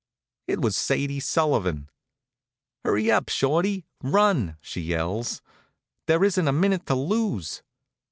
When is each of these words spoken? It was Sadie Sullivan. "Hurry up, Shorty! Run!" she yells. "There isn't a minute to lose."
It 0.47 0.59
was 0.61 0.75
Sadie 0.75 1.19
Sullivan. 1.19 1.87
"Hurry 2.83 3.11
up, 3.11 3.29
Shorty! 3.29 3.85
Run!" 4.01 4.57
she 4.59 4.81
yells. 4.81 5.43
"There 6.07 6.23
isn't 6.23 6.47
a 6.47 6.51
minute 6.51 6.87
to 6.87 6.95
lose." 6.95 7.61